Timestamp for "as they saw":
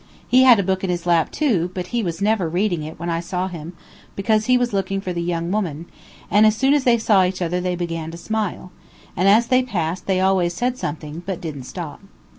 6.73-7.23